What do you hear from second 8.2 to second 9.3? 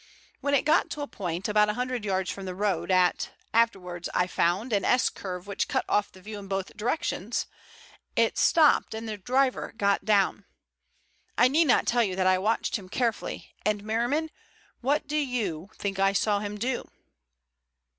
stopped and the